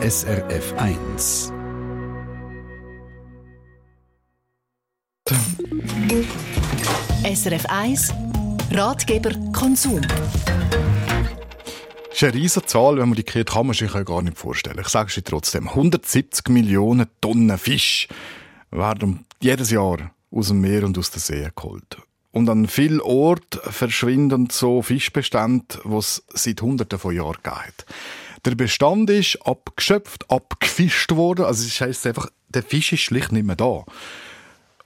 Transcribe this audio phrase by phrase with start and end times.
[0.00, 1.52] SRF 1.
[7.24, 8.14] SRF 1
[8.70, 10.00] Ratgeber Konsum.
[10.00, 10.12] Das
[12.12, 14.78] ist eine riesige Zahl, wenn man die kennt, kann man sich gar nicht vorstellen.
[14.80, 15.68] Ich sage es trotzdem.
[15.68, 18.06] 170 Millionen Tonnen Fisch
[18.70, 21.96] werden jedes Jahr aus dem Meer und aus den Seen geholt.
[22.30, 27.84] Und an vielen Orten verschwinden so Fischbestände, die es seit Hunderten von Jahren gibt.
[28.48, 31.44] Der Bestand ist abgeschöpft, abgefischt worden.
[31.44, 33.84] Also das heisst einfach, der Fisch ist schlicht nicht mehr da.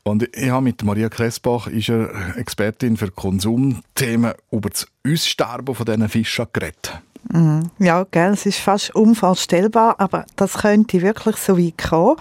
[0.03, 5.87] Und ich habe mit Maria Kressbach, ist er Expertin für Konsumthemen, über das Aussterben von
[5.87, 7.01] diesen Fischen geredet.
[7.31, 7.71] Mhm.
[7.79, 12.17] Ja, gell, es ist fast unvorstellbar, aber das könnte wirklich so weit kommen.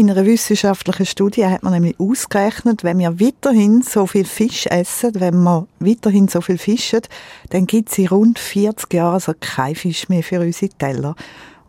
[0.00, 5.12] In einer wissenschaftlichen Studie hat man nämlich ausgerechnet, wenn wir weiterhin so viel Fisch essen,
[5.16, 7.02] wenn wir weiterhin so viel fischen,
[7.50, 11.16] dann gibt es in rund 40 Jahren also kein Fisch mehr für unsere Teller.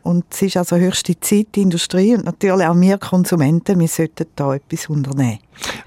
[0.04, 4.26] Und es ist also höchste Zeit, die Industrie und natürlich auch wir Konsumenten, wir sollten
[4.38, 5.40] da etwas unternehmen.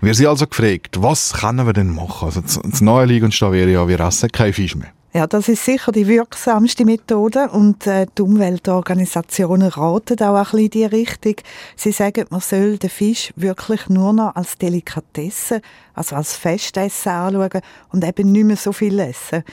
[0.03, 2.27] Wir sind also gefragt, was können wir denn machen?
[2.27, 4.93] Also das Naheliegendste wäre ja, wir essen kein Fisch mehr.
[5.17, 10.59] Ja, das ist sicher die wirksamste Methode und äh, die Umweltorganisationen raten auch ein bisschen
[10.59, 11.37] in diese Richtung.
[11.77, 15.61] Sie sagen, man soll den Fisch wirklich nur noch als Delikatesse,
[15.95, 19.45] also als Festessen anschauen und eben nicht mehr so viel essen.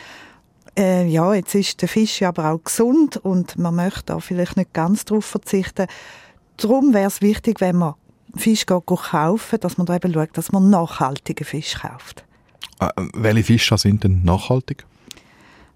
[0.75, 4.73] Äh, ja, jetzt ist der Fisch aber auch gesund und man möchte da vielleicht nicht
[4.73, 5.85] ganz darauf verzichten.
[6.57, 7.93] Darum wäre es wichtig, wenn man
[8.35, 12.25] Fisch kaufen, dass man da eben schaut, dass man nachhaltigen Fisch kauft.
[12.79, 14.87] Äh, welche Fische sind denn nachhaltig?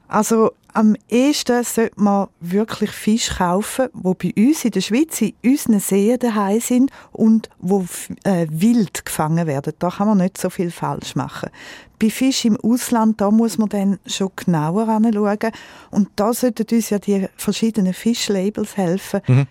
[0.08, 5.34] Also am ehesten sollte man wirklich Fisch kaufen, wo bei uns in der Schweiz in
[5.44, 7.86] unseren Seen daheim sind und wo
[8.26, 9.74] äh, wild gefangen werden.
[9.80, 11.50] Da kann man nicht so viel falsch machen.
[11.98, 15.52] Bei Fisch im Ausland, da muss man dann schon genauer anschauen.
[15.92, 19.22] Und da sollten uns ja die verschiedenen Fischlabels helfen.
[19.28, 19.48] Mhm.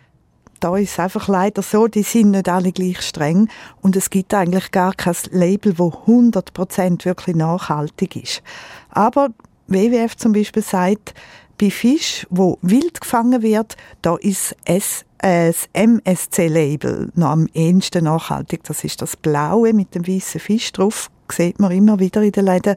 [0.60, 3.48] Da ist es einfach leider so, die sind nicht alle gleich streng
[3.82, 8.43] und es gibt eigentlich gar kein Label, wo 100% wirklich nachhaltig ist.
[8.88, 9.28] Aber
[9.66, 11.14] WWF zum Beispiel sagt,
[11.58, 18.04] bei Fisch, wo wild gefangen wird, da ist es äh, das MSC-Label noch am ehesten
[18.04, 18.64] nachhaltig.
[18.64, 21.10] Das ist das Blaue mit dem weißen Fisch drauf.
[21.28, 22.76] Das sieht man immer wieder in den Läden.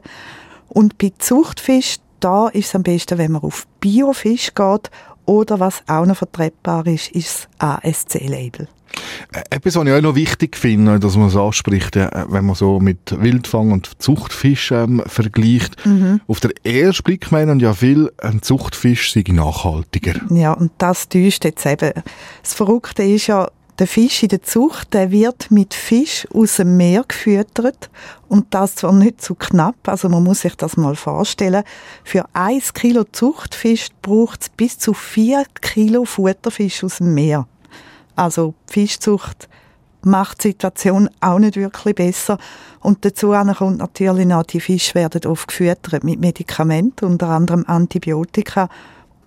[0.68, 4.90] Und bei Zuchtfisch, da ist es am besten, wenn man auf Biofisch geht
[5.26, 8.68] oder was auch noch vertretbar ist, ist das ASC-Label.
[9.32, 12.80] Äh, etwas, was ich auch noch wichtig finde, dass man es anspricht, wenn man so
[12.80, 15.84] mit Wildfang und Zuchtfisch ähm, vergleicht.
[15.84, 16.20] Mhm.
[16.26, 20.14] Auf den ersten Blick meinen ja viel, ein Zuchtfisch sei nachhaltiger.
[20.30, 21.92] Ja, und das täuscht jetzt eben.
[22.42, 26.76] Das Verrückte ist ja, der Fisch in der Zucht, der wird mit Fisch aus dem
[26.76, 27.90] Meer gefüttert
[28.28, 31.62] und das zwar nicht zu knapp, also man muss sich das mal vorstellen.
[32.04, 37.46] Für ein Kilo Zuchtfisch braucht es bis zu vier Kilo Futterfisch aus dem Meer.
[38.16, 39.48] Also Fischzucht
[40.02, 42.38] macht die Situation auch nicht wirklich besser.
[42.80, 48.68] Und dazu kommt natürlich noch, die Fische werden oft gefüttert mit Medikamenten, unter anderem Antibiotika.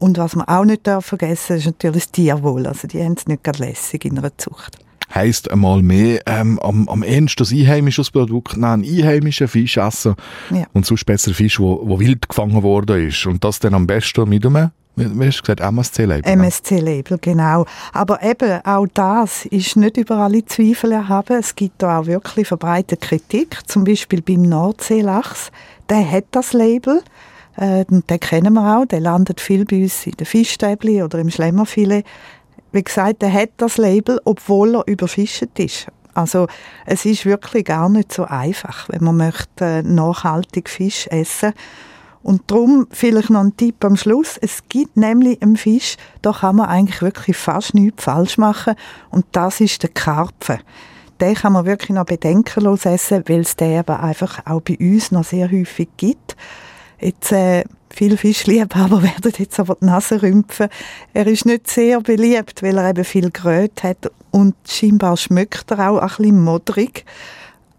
[0.02, 2.66] Und was man auch nicht vergessen darf, ist natürlich das Tierwohl.
[2.66, 4.80] Also die haben es nicht gerade lässig in einer Zucht.
[5.14, 10.16] Heißt einmal mehr, ähm, am, am ehesten das einheimische Produkt nehmen, einheimischen Fisch essen
[10.50, 10.66] ja.
[10.74, 13.28] und sonst besser Fisch, wo, wo wild gefangen worden ist.
[13.28, 16.30] Und das dann am besten mit einem wie hast du gesagt, MSC-Label?
[16.30, 17.66] MSC-Label, genau.
[17.94, 21.40] Aber eben, auch das ist nicht über alle Zweifel erhaben.
[21.40, 25.52] Es gibt da auch wirklich verbreitete Kritik, zum Beispiel beim Nordseelachs.
[25.90, 27.02] Der hat das Label,
[27.62, 31.30] äh, den kennen wir auch, der landet viel bei uns in den Fischstäbli oder im
[31.30, 32.06] Schlemmerfilet.
[32.72, 35.88] Wie gesagt, der hat das Label, obwohl er überfischt ist.
[36.14, 36.48] Also
[36.86, 41.54] es ist wirklich gar nicht so einfach, wenn man möchte äh, nachhaltig Fisch essen
[42.24, 44.38] und darum vielleicht noch ein Tipp am Schluss.
[44.42, 48.76] Es gibt nämlich einen Fisch, da kann man eigentlich wirklich fast nichts falsch machen.
[49.10, 50.60] Und das ist der Karpfen.
[51.20, 55.12] Den kann man wirklich noch bedenkenlos essen, weil es den aber einfach auch bei uns
[55.12, 56.36] noch sehr häufig gibt.
[57.02, 60.70] Jetzt, äh, viele Fischliebhaber werden jetzt aber die Nase rümpfen.
[61.14, 65.92] Er ist nicht sehr beliebt, weil er eben viel Gröt hat und scheinbar schmeckt er
[65.92, 67.06] auch ein bisschen modrig.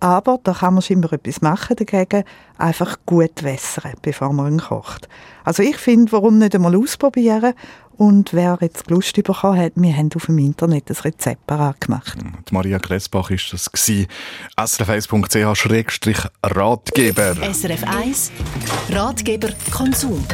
[0.00, 2.24] Aber da kann man scheinbar etwas machen dagegen,
[2.58, 5.08] einfach gut wässern, bevor man ihn kocht.
[5.44, 7.54] Also ich finde, warum nicht einmal ausprobieren
[7.96, 12.18] und wer jetzt Lust bekommen hat, wir haben auf dem Internet ein Rezept parat gemacht.
[12.48, 14.08] Die Maria Gressbach ist das gsi.
[14.56, 17.36] srf1.ch-ratgeber.
[17.52, 18.32] SRF 1
[18.90, 20.24] Ratgeber Konsum.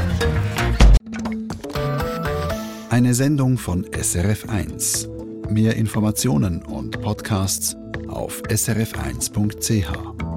[2.91, 5.09] Eine Sendung von SRF 1.
[5.51, 7.77] Mehr Informationen und Podcasts
[8.09, 10.28] auf srf1.ch.